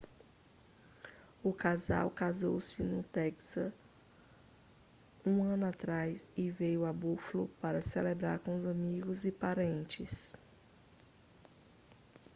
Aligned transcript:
o 1.43 1.53
casal 1.53 2.09
casou-se 2.09 2.81
no 2.81 3.03
texas 3.03 3.71
um 5.23 5.43
ano 5.43 5.67
atrás 5.67 6.27
e 6.35 6.49
veio 6.49 6.85
a 6.85 6.91
buffalo 6.91 7.47
para 7.61 7.83
celebrar 7.83 8.39
com 8.39 8.55
amigos 8.67 9.25
e 9.25 9.31
parentes 9.31 10.33